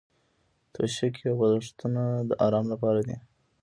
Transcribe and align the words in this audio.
توشکې 0.73 1.23
او 1.29 1.35
بالښتونه 1.41 2.03
د 2.29 2.31
ارام 2.45 2.65
لپاره 2.73 3.01
دي. 3.07 3.17